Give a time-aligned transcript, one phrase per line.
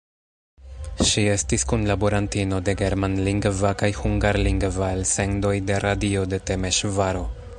[1.09, 7.25] Ŝi estis kunlaborantino de germanlingva kaj hungarlingva elsendoj de radio de Temeŝvaro.